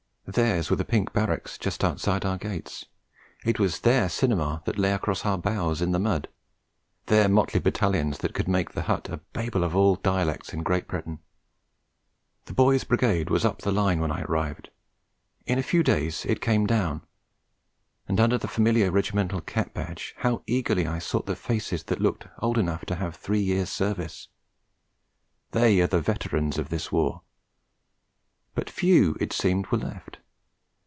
Theirs 0.27 0.69
were 0.69 0.77
the 0.77 0.85
pink 0.85 1.11
barracks 1.11 1.57
just 1.57 1.83
outside 1.83 2.23
our 2.23 2.37
gates; 2.37 2.85
it 3.43 3.59
was 3.59 3.81
their 3.81 4.07
cinema 4.07 4.61
that 4.63 4.77
lay 4.79 4.93
across 4.93 5.25
our 5.25 5.37
bows 5.37 5.81
in 5.81 5.91
the 5.91 5.99
mud; 5.99 6.29
their 7.07 7.27
motley 7.27 7.59
Battalions 7.59 8.19
that 8.19 8.33
could 8.33 8.47
make 8.47 8.71
the 8.71 8.83
hut 8.83 9.09
a 9.09 9.17
Babel 9.33 9.61
of 9.61 9.75
all 9.75 9.95
the 9.95 10.01
dialects 10.03 10.53
in 10.53 10.63
Great 10.63 10.87
Britain. 10.87 11.19
The 12.45 12.53
boy's 12.53 12.85
Brigade 12.85 13.29
was 13.29 13.43
up 13.43 13.63
the 13.63 13.73
Line 13.73 13.99
when 13.99 14.11
I 14.11 14.21
arrived; 14.21 14.69
in 15.45 15.59
a 15.59 15.63
few 15.63 15.83
days 15.83 16.23
it 16.25 16.39
came 16.39 16.65
down, 16.65 17.01
and 18.07 18.17
under 18.17 18.37
the 18.37 18.47
familiar 18.47 18.89
regimental 18.89 19.41
cap 19.41 19.73
badge 19.73 20.13
how 20.19 20.43
eagerly 20.47 20.87
I 20.87 20.99
sought 20.99 21.25
the 21.25 21.35
faces 21.35 21.83
that 21.85 21.99
looked 21.99 22.27
old 22.39 22.57
enough 22.57 22.85
to 22.85 22.95
have 22.95 23.17
three 23.17 23.41
years' 23.41 23.69
service! 23.69 24.29
They 25.51 25.81
are 25.81 25.87
the 25.87 25.99
veterans 25.99 26.57
of 26.57 26.69
this 26.69 26.89
war; 26.89 27.23
but 28.53 28.69
few, 28.69 29.17
it 29.19 29.31
seemed, 29.33 29.67
were 29.67 29.77
left. 29.77 30.17